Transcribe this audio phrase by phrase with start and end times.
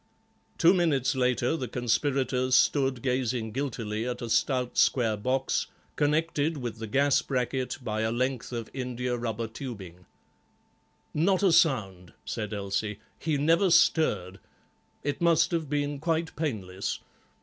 [0.57, 6.77] Two mornings later the conspirators stood gazing guiltily at a stout square box, connected with
[6.79, 10.07] the gas bracket by a length of indiarubber tubing.
[11.13, 14.39] "Not a sound," said Elsie; "he never stirred;
[15.03, 17.01] it must have been quite painless.